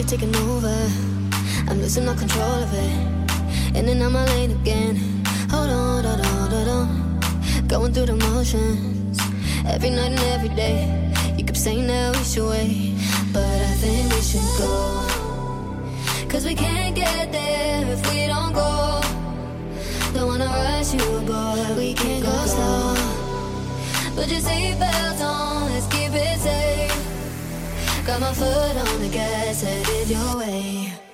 you're 0.00 0.08
taking 0.08 0.34
over. 0.36 0.74
I'm 1.68 1.78
losing 1.78 2.06
my 2.06 2.14
control 2.14 2.62
of 2.64 2.72
it. 2.72 3.76
In 3.76 3.86
and 3.86 4.02
out 4.02 4.12
my 4.12 4.24
lane 4.32 4.52
again. 4.52 4.96
Hold 5.50 5.68
on, 5.68 6.04
hold 6.04 6.20
on, 6.20 6.50
hold 6.50 6.68
on. 6.68 7.66
Going 7.68 7.92
through 7.92 8.06
the 8.06 8.16
motions. 8.16 9.18
Every 9.66 9.90
night 9.90 10.12
and 10.12 10.20
every 10.34 10.48
day. 10.56 10.78
You 11.36 11.44
keep 11.44 11.56
saying 11.56 11.86
that 11.88 12.16
we 12.16 12.24
should 12.24 12.48
wait. 12.48 12.96
But 13.32 13.44
I 13.44 13.72
think 13.82 14.10
we 14.14 14.22
should 14.22 14.50
go. 14.56 15.06
Cause 16.30 16.46
we 16.46 16.54
can't 16.54 16.96
get 16.96 17.30
there 17.30 17.84
if 17.92 18.00
we 18.10 18.26
don't 18.26 18.54
go. 18.54 19.00
Don't 20.14 20.28
wanna 20.28 20.46
rush 20.46 20.94
you, 20.94 21.08
boy. 21.28 21.74
We 21.76 21.92
can't 21.92 22.24
go 22.24 22.36
slow. 22.46 22.94
Put 24.14 24.28
your 24.28 24.40
seatbelt 24.40 25.20
on, 25.20 25.70
let's 25.70 25.86
keep 25.88 26.12
it 26.14 26.38
safe. 26.40 26.99
Got 28.06 28.20
my 28.20 28.32
foot 28.32 28.76
on 28.76 29.00
the 29.02 29.08
gas, 29.10 29.60
headed 29.60 30.08
your 30.08 30.38
way. 30.38 31.09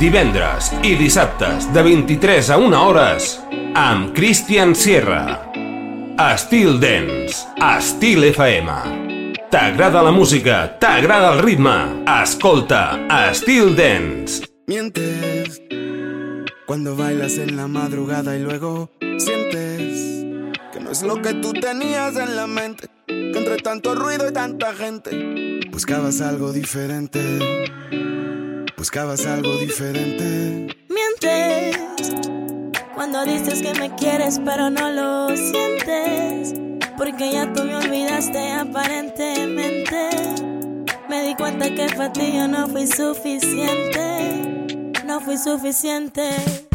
Divendres 0.00 0.70
i 0.80 0.94
dissabtes 0.96 1.66
de 1.74 1.82
23 1.84 2.48
a 2.54 2.56
1 2.56 2.78
hores 2.80 3.34
amb 3.76 4.14
Christian 4.16 4.72
Sierra. 4.74 5.36
Estil 6.16 6.78
Dance, 6.80 7.44
Estil 7.60 8.24
FM. 8.30 8.72
T'agrada 9.52 10.02
la 10.02 10.12
música, 10.12 10.78
t'agrada 10.80 11.34
el 11.34 11.42
ritme, 11.44 11.76
escolta 12.22 12.96
Estil 13.28 13.76
Dance. 13.76 14.48
Mientes 14.66 15.60
cuando 16.66 16.96
bailas 16.96 17.36
en 17.36 17.56
la 17.56 17.68
madrugada 17.68 18.36
y 18.36 18.40
luego 18.40 18.90
sientes 19.00 20.24
que 20.72 20.80
no 20.80 20.92
es 20.92 21.02
lo 21.02 21.20
que 21.20 21.34
tú 21.34 21.52
tenías 21.52 22.16
en 22.16 22.36
la 22.36 22.46
mente, 22.46 22.88
que 23.06 23.36
entre 23.36 23.58
tanto 23.58 23.94
ruido 23.94 24.28
y 24.28 24.32
tanta 24.32 24.72
gente 24.72 25.60
buscabas 25.70 26.22
algo 26.22 26.52
diferente 26.52 27.20
Buscabas 28.80 29.26
algo 29.26 29.58
diferente. 29.58 30.74
Mientes 30.88 31.76
cuando 32.94 33.26
dices 33.26 33.60
que 33.60 33.78
me 33.78 33.94
quieres, 33.94 34.40
pero 34.42 34.70
no 34.70 34.90
lo 34.90 35.36
sientes. 35.36 36.54
Porque 36.96 37.30
ya 37.30 37.52
tú 37.52 37.62
me 37.64 37.76
olvidaste 37.76 38.52
aparentemente. 38.52 40.08
Me 41.10 41.24
di 41.24 41.34
cuenta 41.34 41.68
que 41.74 41.88
para 41.94 42.10
ti 42.10 42.32
no 42.48 42.68
fui 42.68 42.86
suficiente. 42.86 44.64
No 45.04 45.20
fui 45.20 45.36
suficiente. 45.36 46.69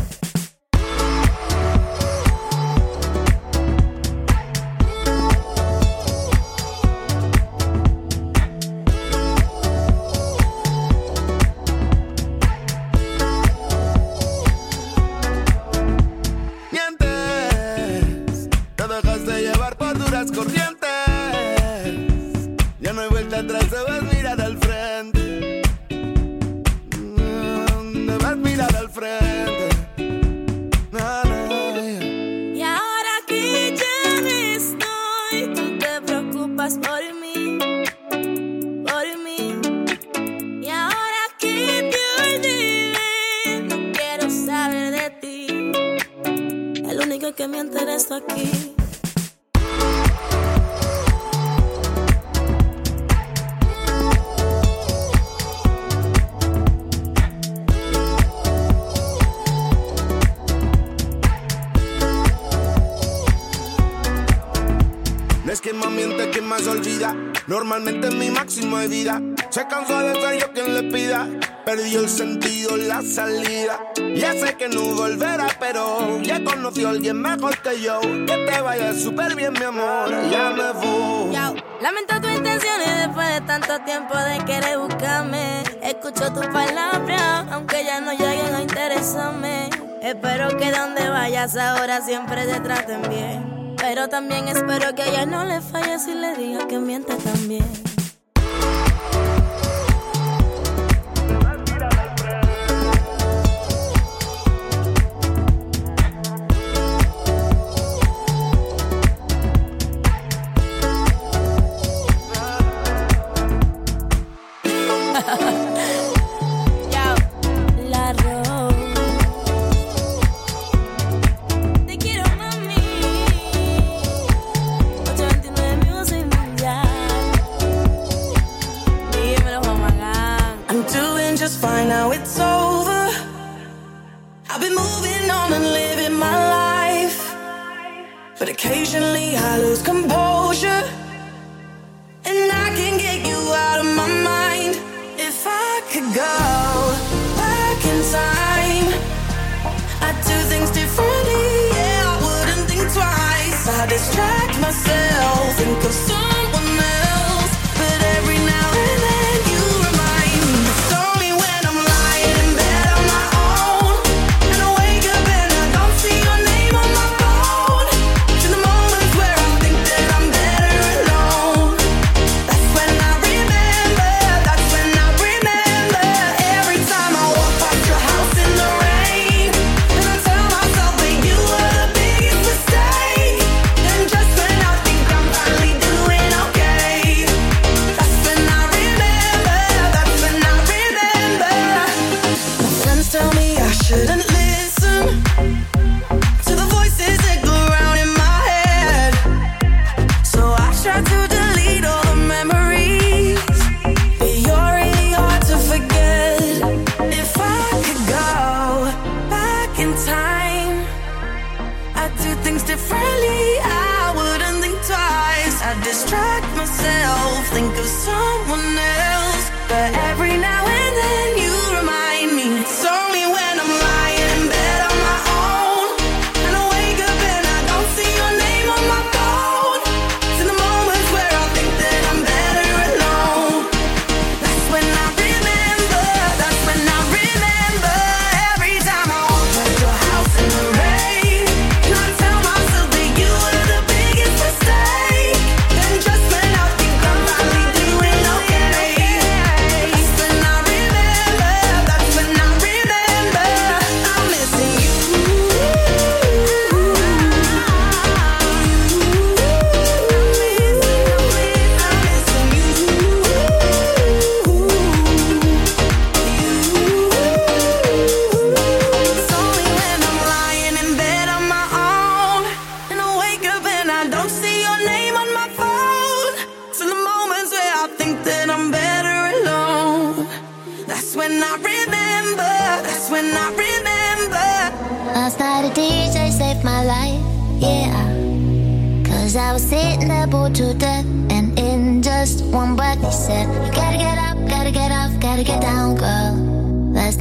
Conoció 77.21 77.21
a 77.21 77.21
alguien 77.21 77.21
mejor 77.21 77.57
que 77.61 77.81
yo. 77.81 78.01
Que 78.01 78.45
te 78.45 78.61
vaya 78.61 78.93
súper 78.93 79.35
bien, 79.35 79.53
mi 79.53 79.63
amor. 79.63 80.09
Ya 80.29 80.49
me 80.51 80.71
voy. 80.73 81.35
Lamento 81.81 82.21
tu 82.21 82.27
intención 82.29 82.75
y 82.85 82.99
después 82.99 83.27
de 83.33 83.41
tanto 83.41 83.79
tiempo 83.81 84.17
de 84.17 84.43
querer 84.45 84.77
buscarme. 84.79 85.63
Escucho 85.81 86.31
tus 86.33 86.47
palabras, 86.47 87.45
aunque 87.51 87.83
ya 87.83 88.01
no 88.01 88.11
lleguen 88.11 88.55
a 88.55 88.61
interesarme. 88.61 89.69
Espero 90.01 90.57
que 90.57 90.71
donde 90.71 91.09
vayas 91.09 91.55
ahora 91.57 92.01
siempre 92.01 92.45
te 92.45 92.59
traten 92.59 93.01
bien. 93.09 93.75
Pero 93.77 94.07
también 94.07 94.47
espero 94.47 94.95
que 94.95 95.03
a 95.03 95.07
ella 95.07 95.25
no 95.25 95.45
le 95.45 95.61
falle 95.61 95.99
si 95.99 96.13
le 96.13 96.35
diga 96.35 96.67
que 96.67 96.79
miente 96.79 97.15
también. 97.15 97.65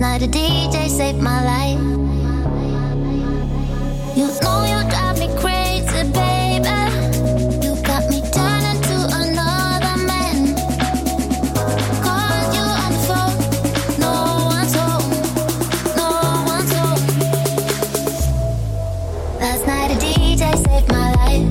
night 0.05 0.23
a 0.23 0.27
DJ 0.27 0.77
saved 0.89 1.23
my 1.23 1.41
life. 1.53 1.81
You 4.19 4.27
know 4.43 4.59
you 4.73 4.81
drive 4.93 5.19
me 5.23 5.29
crazy, 5.43 6.03
baby. 6.19 6.79
You 7.65 7.73
got 7.89 8.03
me 8.13 8.21
turning 8.37 8.81
to 8.89 8.97
another 9.21 9.97
man. 10.11 10.37
You 12.55 12.65
on 12.83 12.91
the 12.95 13.03
phone, 13.09 13.37
no 14.05 14.15
one's 14.53 14.75
home, 14.81 15.09
no 16.01 16.11
one's 16.53 16.73
home. 16.79 17.03
Last 19.41 19.63
night 19.71 19.91
a 19.95 19.97
DJ 20.05 20.43
saved 20.67 20.89
my 20.99 21.09
life, 21.21 21.47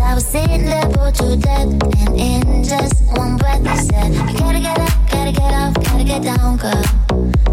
I 0.00 0.14
was 0.14 0.26
sitting 0.26 0.64
to 0.64 1.36
death, 1.36 1.70
and 2.00 2.12
in 2.28 2.64
just 2.64 2.94
one 3.18 3.36
breath 3.36 3.62
he 3.70 3.76
said, 3.88 4.10
You 4.14 4.38
gotta 4.38 4.60
get 4.60 4.78
up 4.78 4.99
gotta 5.32 5.40
get 5.40 5.54
up, 5.54 5.84
gotta 5.84 6.04
get 6.04 6.22
down, 6.22 6.56
girl. 6.56 6.82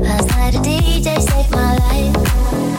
Last 0.02 0.30
night 0.30 0.56
a 0.56 0.60
DJ 0.60 1.20
saved 1.20 1.52
my 1.52 1.78
life. 1.78 2.77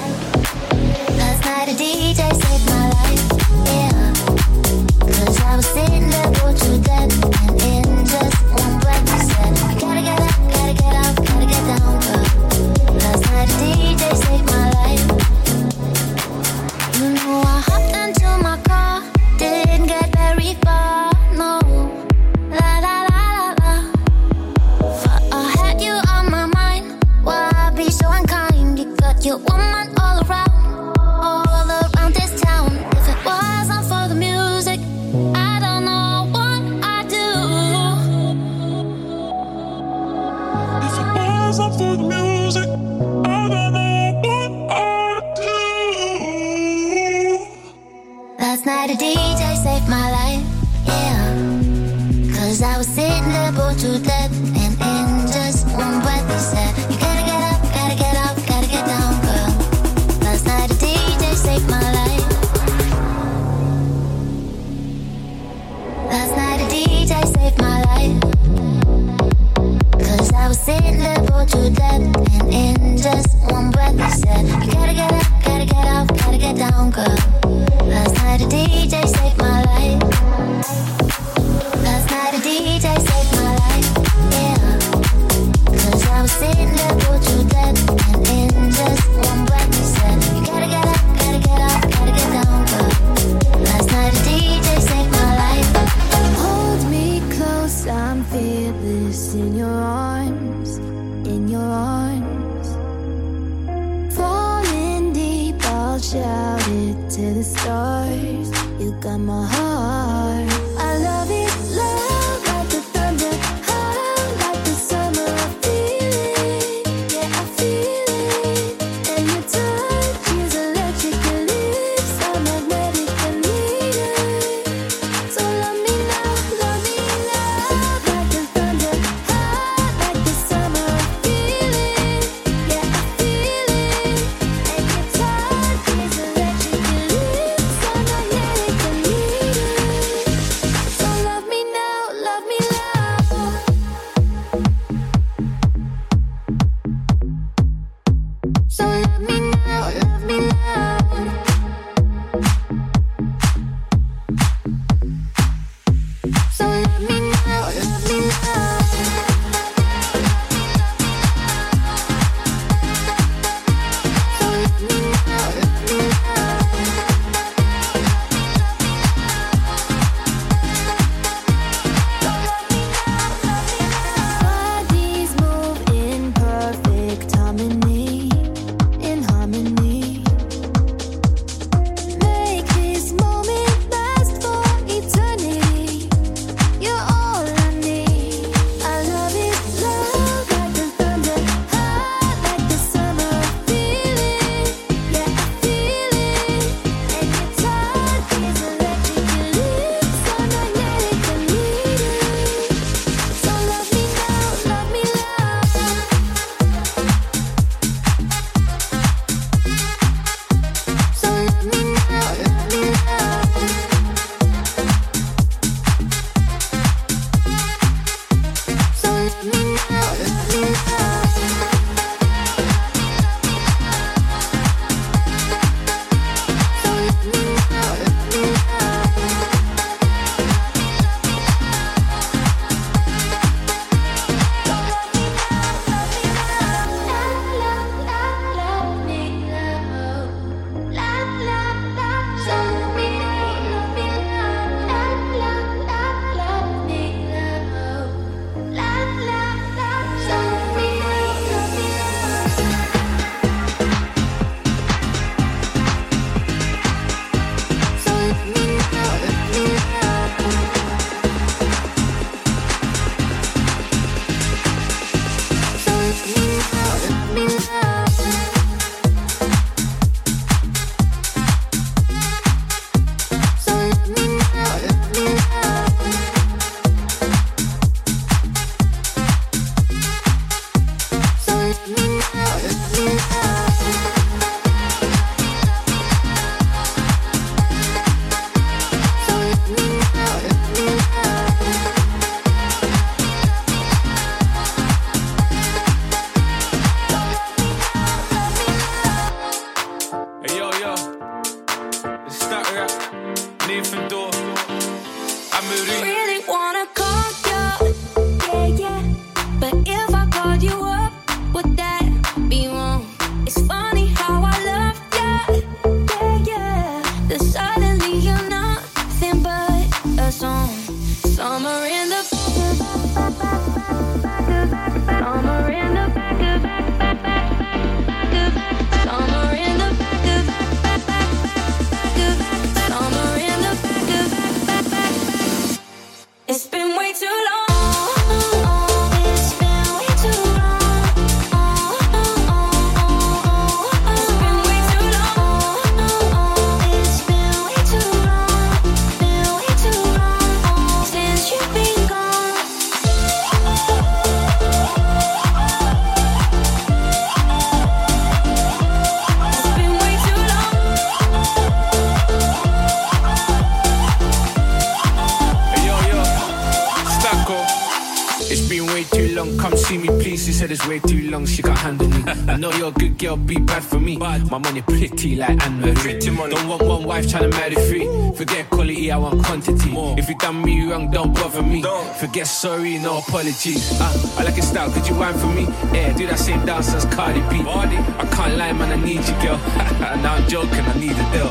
Girl, 373.18 373.36
be 373.36 373.56
bad 373.58 373.82
for 373.82 373.98
me. 373.98 374.16
My 374.16 374.38
money 374.38 374.80
pretty 374.80 375.34
like 375.34 375.60
Anne 375.66 375.80
Marie. 375.80 376.20
Don't 376.20 376.68
want 376.68 376.82
one 376.82 377.02
wife 377.02 377.28
trying 377.28 377.50
to 377.50 377.56
marry 377.58 377.74
three. 377.74 378.06
Forget 378.36 378.70
quality, 378.70 379.10
I 379.10 379.16
want 379.18 379.44
quantity. 379.44 379.90
If 380.16 380.28
you 380.28 380.38
done 380.38 380.62
me 380.62 380.88
wrong, 380.88 381.10
don't 381.10 381.34
bother 381.34 381.62
me. 381.62 381.82
Don't. 381.82 382.16
Forget 382.16 382.46
sorry, 382.46 382.96
no 382.98 383.18
apologies. 383.18 384.00
Uh, 384.00 384.36
I 384.38 384.44
like 384.44 384.54
your 384.54 384.64
style, 384.64 384.88
could 384.92 385.08
you 385.08 385.16
whine 385.16 385.34
for 385.34 385.48
me? 385.48 385.64
Yeah, 385.92 386.16
do 386.16 386.28
that 386.28 386.38
same 386.38 386.64
dance 386.64 386.94
as 386.94 387.06
Cardi 387.06 387.40
B. 387.50 387.60
I 387.66 388.28
can't 388.36 388.56
lie, 388.56 388.72
man, 388.72 388.92
I 388.92 389.04
need 389.04 389.26
you, 389.26 389.34
girl. 389.42 389.58
now 390.22 390.34
I'm 390.34 390.48
joking, 390.48 390.86
I 390.86 390.94
need 391.00 391.10
a 391.10 391.26
deal. 391.34 391.50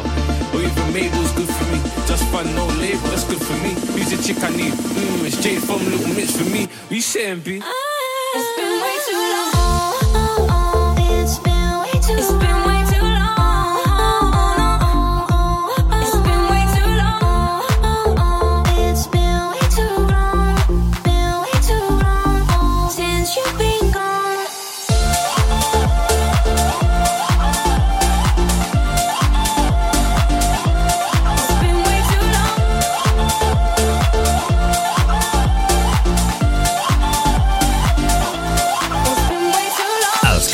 Or 0.56 0.64
even 0.64 0.94
Mabel's 0.94 1.34
good 1.34 1.50
for 1.50 1.66
me. 1.68 1.80
Just 2.08 2.24
fun, 2.32 2.46
no 2.56 2.66
label, 2.80 3.10
that's 3.12 3.26
good 3.26 3.42
for 3.42 3.58
me. 3.60 3.76
Who's 3.92 4.16
the 4.16 4.24
chick 4.24 4.42
I 4.42 4.56
need? 4.56 4.72
Mmm, 4.72 5.26
it's 5.28 5.44
Jade 5.44 5.62
from 5.62 5.84
Little 5.84 6.16
Mix 6.16 6.32
for 6.38 6.50
me. 6.50 6.68
What 6.68 6.92
you 6.96 7.02
saying, 7.02 7.42
B? 7.42 7.62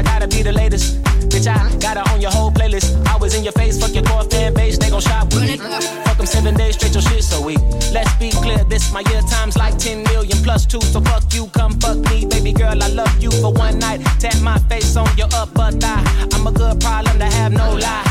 I 0.00 0.02
gotta 0.02 0.26
be 0.26 0.42
the 0.42 0.52
latest. 0.52 0.96
Bitch, 1.28 1.46
I 1.46 1.76
gotta 1.76 2.02
own 2.10 2.22
your 2.22 2.30
whole 2.30 2.50
playlist. 2.50 2.88
I 3.06 3.18
was 3.18 3.34
in 3.34 3.44
your 3.44 3.52
face, 3.52 3.78
fuck 3.78 3.94
your 3.94 4.02
core 4.04 4.24
fan 4.24 4.54
base. 4.54 4.78
They 4.78 4.88
gon' 4.88 5.02
shop 5.02 5.26
with 5.34 5.42
me. 5.42 5.58
Fuck 5.58 6.16
them 6.16 6.24
seven 6.24 6.54
days 6.54 6.76
straight, 6.76 6.94
your 6.94 7.02
shit 7.02 7.22
so 7.22 7.44
weak. 7.44 7.60
Let's 7.92 8.10
be 8.14 8.30
clear, 8.30 8.64
this 8.64 8.90
my 8.94 9.00
year 9.10 9.20
times 9.28 9.58
like 9.58 9.76
10 9.76 10.04
million 10.04 10.38
plus 10.42 10.64
two. 10.64 10.80
So 10.80 11.02
fuck 11.02 11.22
you, 11.34 11.48
come 11.48 11.78
fuck 11.80 11.98
me, 12.10 12.24
baby 12.24 12.54
girl. 12.54 12.82
I 12.82 12.88
love 12.88 13.14
you 13.22 13.30
for 13.42 13.52
one 13.52 13.78
night. 13.78 14.00
Tap 14.18 14.40
my 14.40 14.58
face 14.70 14.96
on 14.96 15.08
your 15.18 15.28
upper 15.34 15.70
thigh. 15.72 16.02
I'm 16.32 16.46
a 16.46 16.52
good 16.52 16.80
problem 16.80 17.18
to 17.18 17.26
have 17.26 17.52
no 17.52 17.74
lie. 17.74 18.09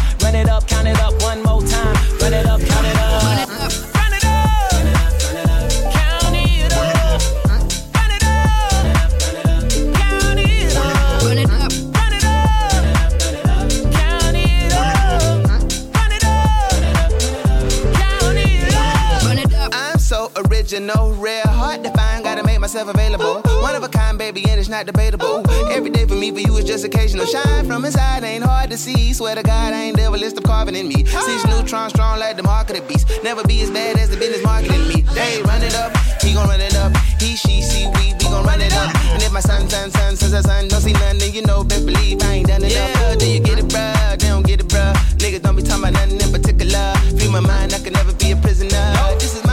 So 20.70 20.78
original, 20.78 21.14
rare, 21.16 21.42
hard 21.46 21.84
to 21.84 21.92
find, 21.92 22.24
gotta 22.24 22.44
make 22.44 22.60
myself 22.60 22.90
available. 22.90 23.42
One 23.62 23.76
of 23.76 23.84
a 23.84 23.90
kind, 23.90 24.18
baby, 24.18 24.44
and 24.50 24.60
it's 24.60 24.70
not 24.70 24.86
debatable. 24.86 25.44
Every 25.72 25.90
day 25.90 26.06
for 26.06 26.14
me, 26.14 26.32
for 26.32 26.40
you, 26.40 26.56
is 26.58 26.66
just 26.66 26.86
occasional. 26.86 27.26
Shine 27.26 27.66
from 27.66 27.86
inside, 27.86 28.24
ain't 28.24 28.44
hard 28.44 28.70
to 28.70 28.78
see. 28.78 29.14
Swear 29.14 29.36
to 29.36 29.44
God, 29.44 29.74
I 29.74 29.86
ain't 29.86 29.98
devil, 29.98 30.20
list 30.20 30.38
of 30.38 30.44
carving 30.44 30.76
in 30.76 30.88
me. 30.88 31.06
Six 31.06 31.46
neutron 31.48 31.90
strong 31.90 32.20
like 32.20 32.38
the 32.38 32.44
mark 32.44 32.70
of 32.70 32.76
the 32.76 32.82
beast. 32.84 33.08
Never 33.24 33.44
be 33.44 33.62
as 33.62 33.72
bad 33.72 33.98
as 33.98 34.10
the 34.10 34.18
business 34.18 34.44
marketing 34.44 34.88
me. 34.88 35.02
They 35.14 35.42
run 35.44 35.64
it 35.64 35.76
up, 35.76 35.96
he 36.22 36.34
gon' 36.34 36.48
run 36.48 36.62
it 36.62 36.76
up. 36.76 36.96
He, 37.20 37.36
she, 37.36 37.62
see, 37.62 37.88
we, 37.88 38.14
we 38.14 38.26
gon' 38.26 38.46
run 38.46 38.62
it 38.62 38.74
up. 38.74 38.94
And 39.14 39.24
if 39.24 39.32
my 39.32 39.42
son, 39.42 39.68
son, 39.70 39.90
son, 39.92 40.16
son, 40.16 40.30
son, 40.30 40.44
son 40.44 40.68
don't 40.68 40.82
see 40.82 40.94
nothing, 40.94 41.34
you 41.34 41.42
know, 41.42 41.64
best 41.64 41.86
believe 41.86 42.22
I 42.24 42.34
ain't 42.34 42.48
done 42.48 42.64
enough. 42.64 42.74
Yeah, 42.74 43.16
do 43.16 43.28
you 43.28 43.40
get 43.40 43.58
it, 43.58 43.66
bruh? 43.66 44.20
They 44.20 44.28
don't 44.28 44.46
get 44.46 44.60
it, 44.60 44.68
bruh. 44.68 44.94
Niggas 45.18 45.42
don't 45.42 45.56
be 45.56 45.64
talking 45.64 45.84
about 45.84 45.94
nothing 45.94 46.22
in 46.22 46.32
particular. 46.32 46.94
Free 47.18 47.32
my 47.32 47.40
mind, 47.40 47.74
I 47.74 47.80
can 47.80 47.94
never 47.94 48.14
be 48.14 48.32
a 48.32 48.36
prisoner. 48.36 48.86
This 49.20 49.36
is 49.36 49.49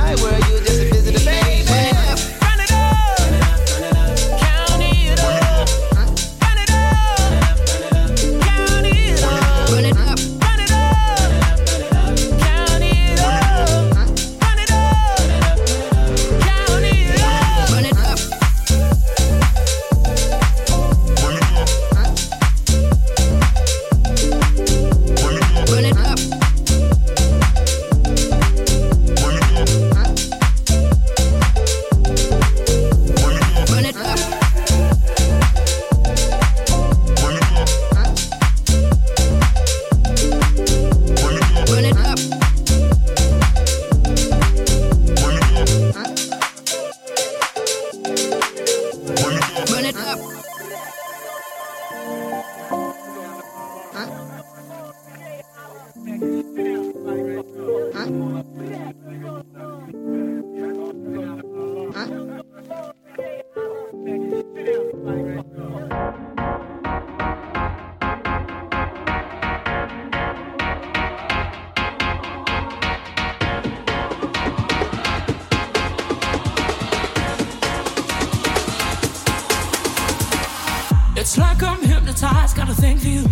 It's 81.27 81.39
like 81.39 81.61
I'm 81.61 81.83
hypnotized, 81.83 82.57
gotta 82.57 82.73
thank 82.73 83.05
you. 83.05 83.25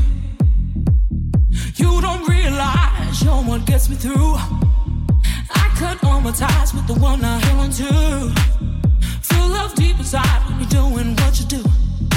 You 1.77 2.01
don't 2.01 2.29
realize 2.29 3.23
you're 3.23 3.45
what 3.45 3.67
gets 3.67 3.89
me 3.89 3.95
through. 3.95 4.35
I 4.35 5.71
cut 5.77 6.03
all 6.03 6.21
my 6.21 6.33
ties 6.33 6.75
with 6.75 6.89
the 6.89 6.95
one 6.95 7.25
I 7.25 7.39
held 7.39 7.61
on 7.61 7.71
to. 7.71 8.35
Feel 9.23 9.47
love 9.47 9.77
deep 9.77 9.97
inside 9.97 10.43
when 10.49 10.59
you're 10.59 10.71
doing 10.71 11.15
what 11.15 11.39
you 11.39 11.47
do. 11.47 11.63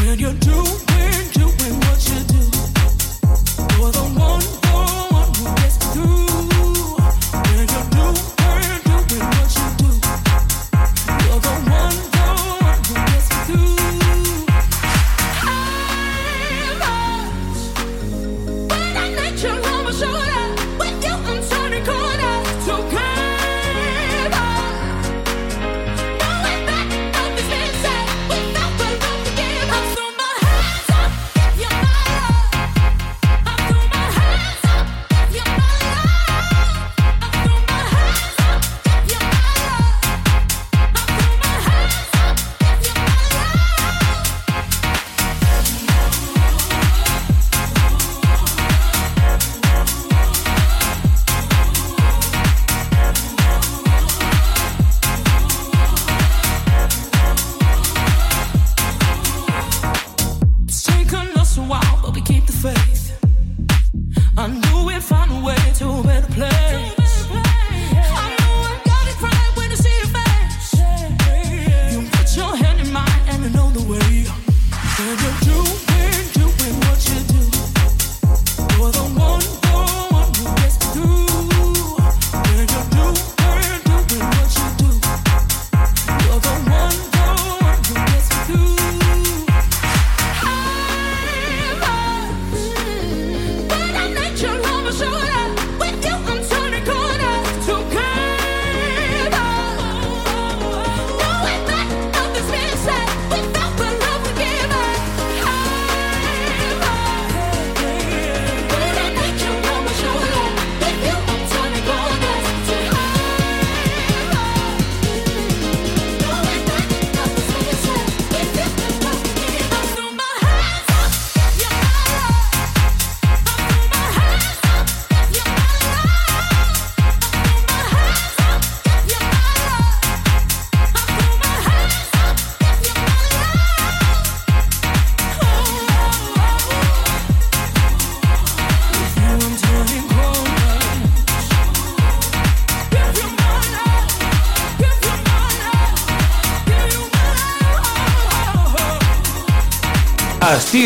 When 0.02 0.18
you're 0.18 0.34
doing, 0.40 0.78
doing 1.38 1.76
what 1.86 2.00
you 2.10 2.24
do. 2.26 2.42
You're 3.78 3.92
the 3.92 4.16
one. 4.18 4.67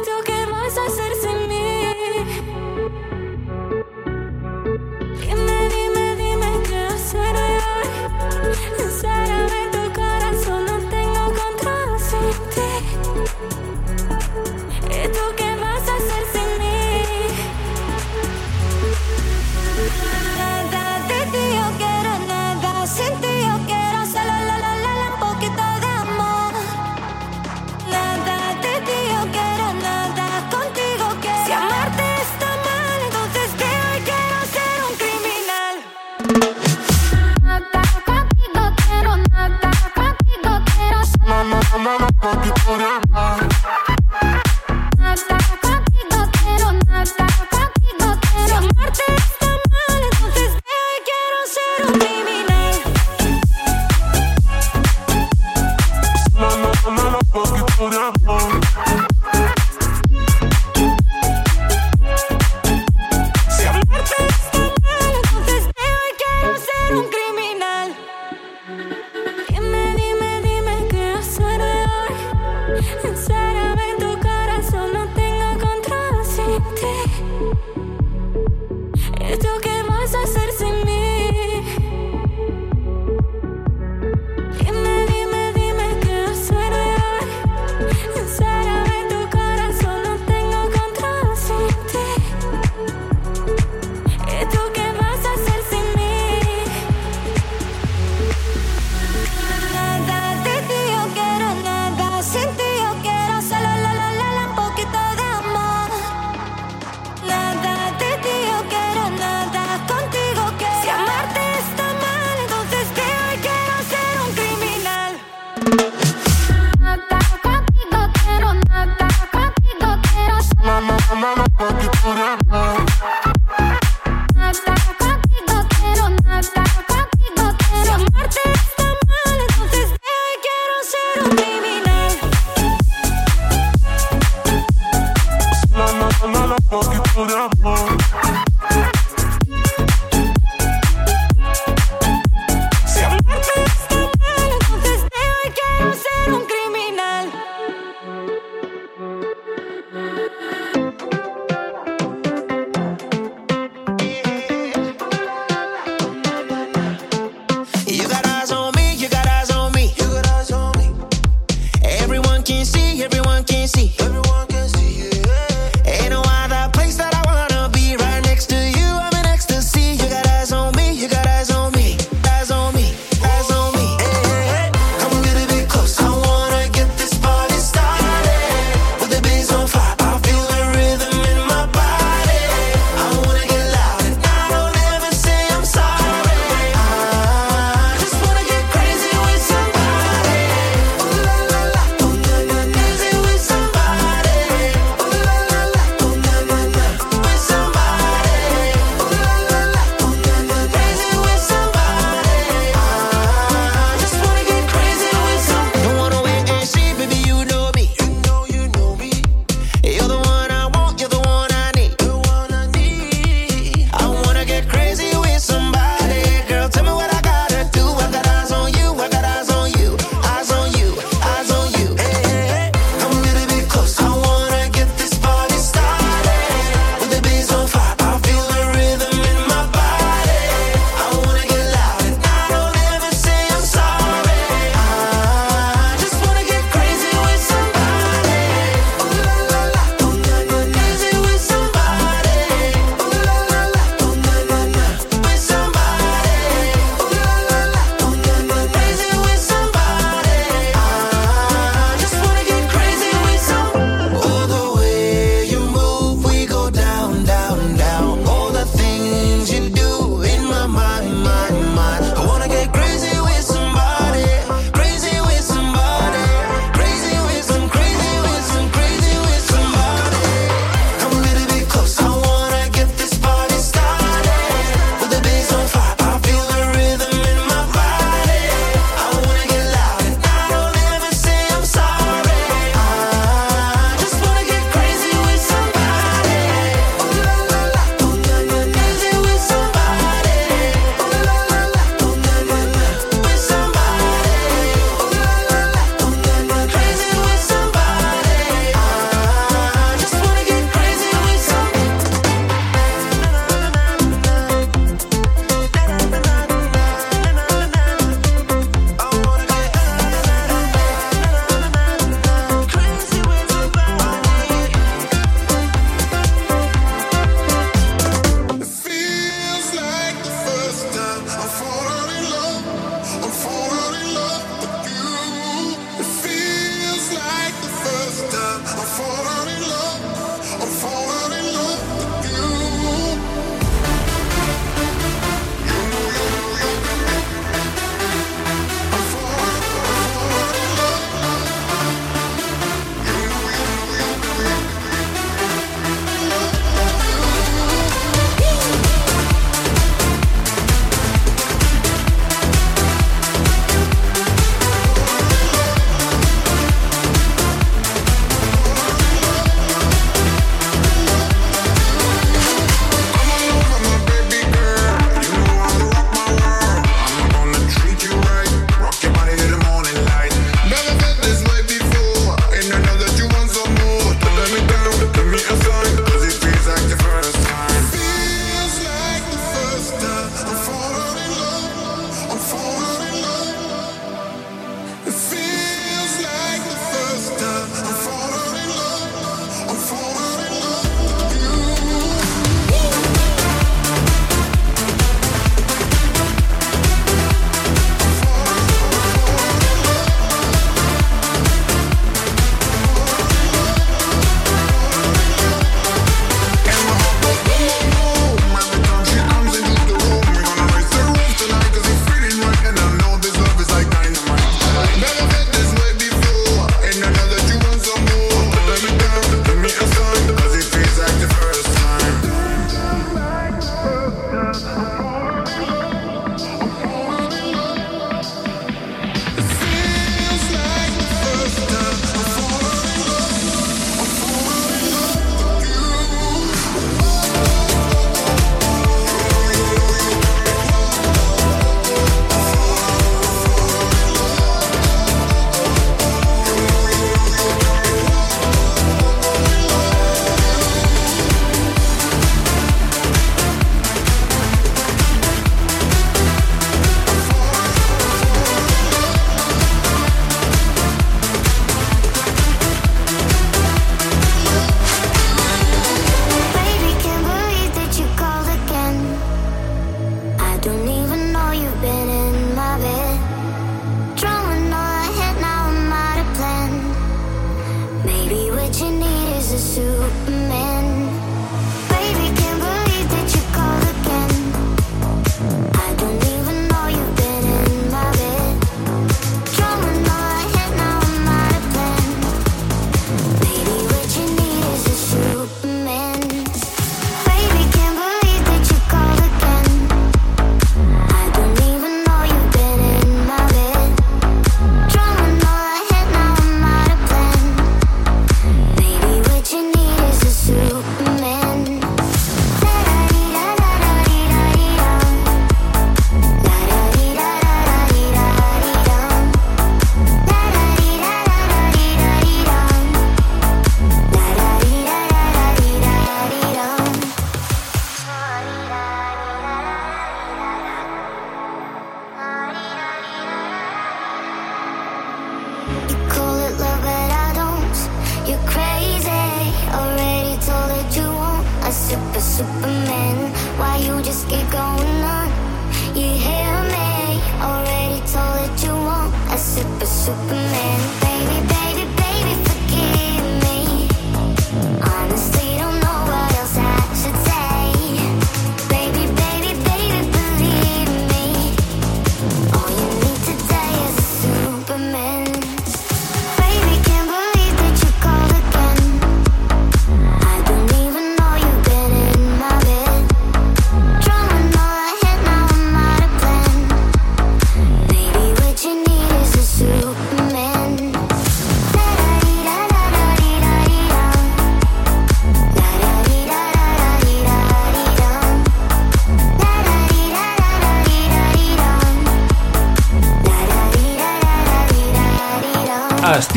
Tú 0.00 0.10
qué 0.24 0.46
vas 0.50 0.76
a 0.78 0.86
hacer 0.86 1.07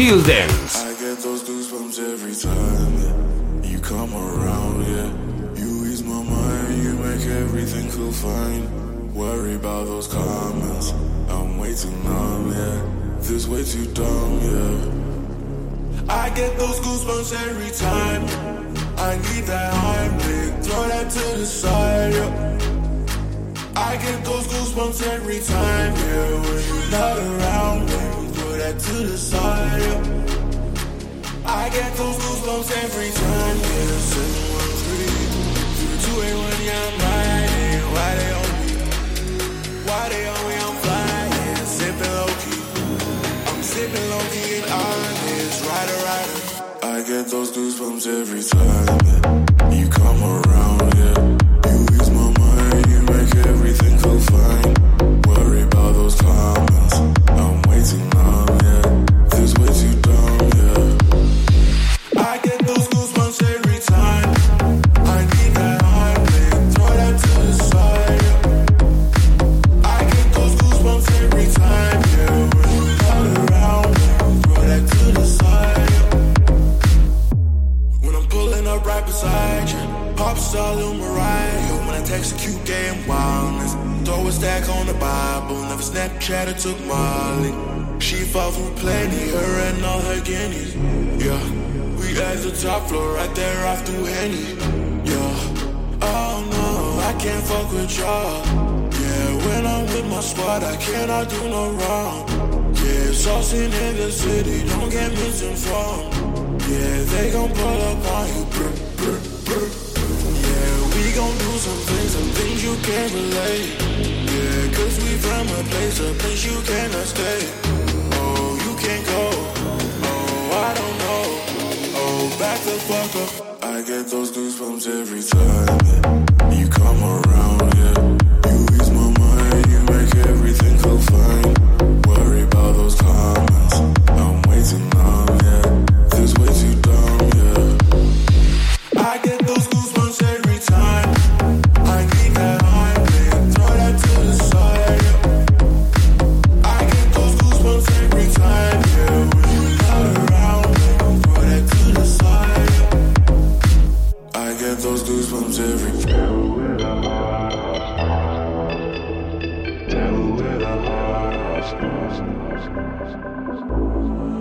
Till 0.02 0.20
then. 0.22 0.61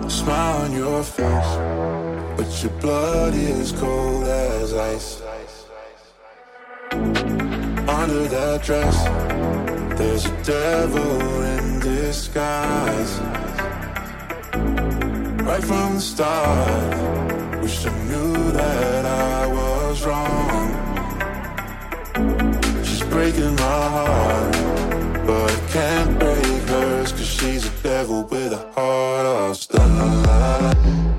Smile 0.09 0.65
on 0.65 0.71
your 0.73 1.03
face, 1.03 1.55
but 2.37 2.63
your 2.63 2.71
blood 2.81 3.33
is 3.33 3.71
cold 3.71 4.25
as 4.25 4.73
ice. 4.73 5.21
Under 7.87 8.27
that 8.27 8.61
dress, 8.63 8.97
there's 9.97 10.25
a 10.25 10.43
devil 10.43 11.41
in 11.43 11.79
disguise. 11.79 13.19
Right 15.47 15.63
from 15.63 15.95
the 15.95 16.01
start, 16.01 17.61
wish 17.61 17.85
I 17.85 17.89
knew 18.05 18.51
that 18.51 19.05
I 19.05 19.47
was 19.47 20.05
wrong. 20.05 20.71
She's 22.83 23.03
breaking 23.03 23.55
my 23.55 23.81
heart, 23.95 24.53
but 25.25 25.51
I 25.51 25.59
can't 25.71 26.19
break 26.19 26.63
hers, 26.69 27.11
cause 27.11 27.27
she's 27.27 27.65
a 27.65 27.71
devil 27.83 28.23
with 28.23 28.53
a 28.53 28.70
heart 28.75 29.25
of 29.25 29.57
stone. 29.57 31.10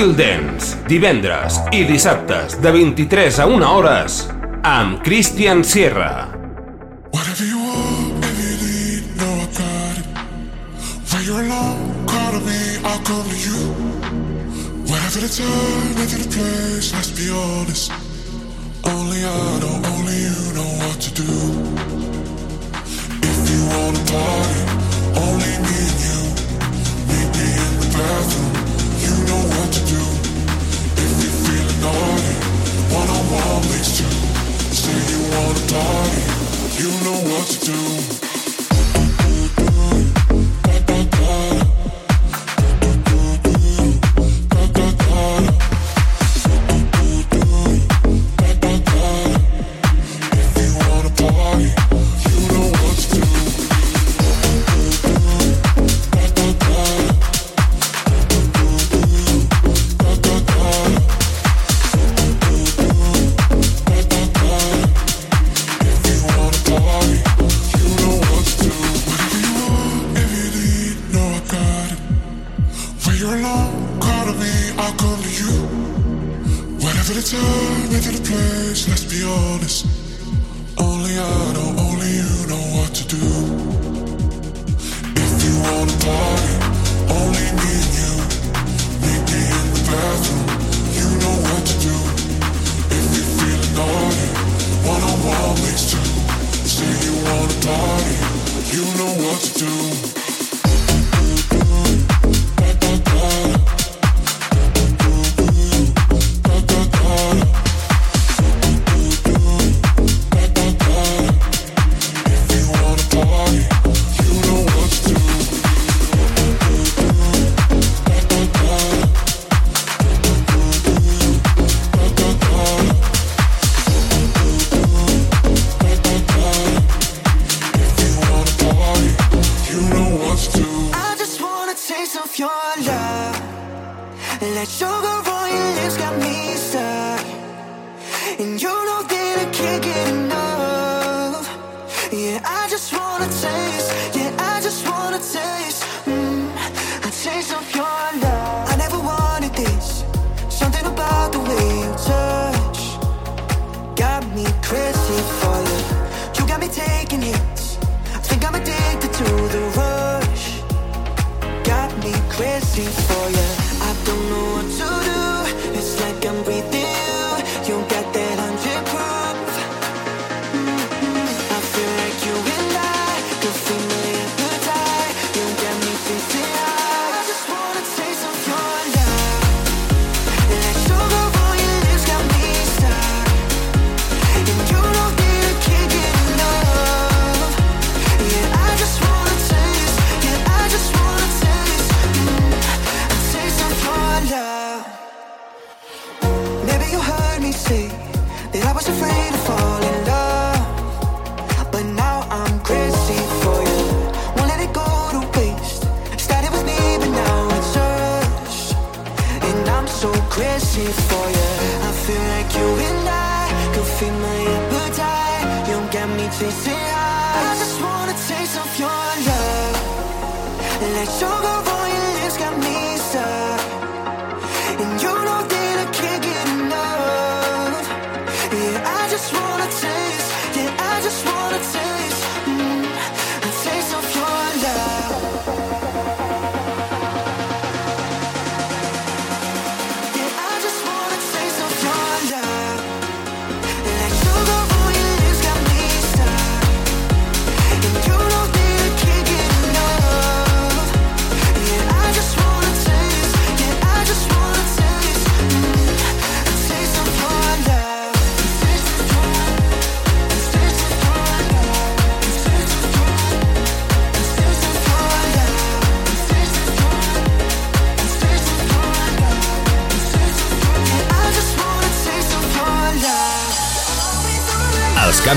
Chill 0.00 0.14
Dance, 0.16 0.78
divendres 0.88 1.58
i 1.76 1.82
dissabtes 1.84 2.54
de 2.64 2.70
23 2.72 3.36
a 3.44 3.44
1 3.44 3.66
hores 3.68 4.14
amb 4.64 5.02
Christian 5.04 5.60
Sierra. 5.60 6.30
Whatever 7.12 7.44
you 7.44 7.60
want, 7.60 8.24
and 8.24 8.38
you 8.40 8.56
need, 8.64 9.12
know 9.20 9.28
I 9.28 9.48
got 9.60 10.00
it. 10.00 10.08
When 11.12 11.22
you're 11.26 11.44
alone, 11.44 12.06
call 12.08 12.32
to 12.32 12.40
me, 12.48 12.80
I'll 12.82 13.04
come 13.04 13.28
to 13.28 13.36
you. 13.44 13.60
Whatever 14.88 15.20
the 15.20 15.28
time, 15.36 15.92
whatever 15.92 16.22
the 16.24 16.30
place, 16.32 16.94
let's 16.94 17.10
be 17.12 17.28
honest. 17.28 17.99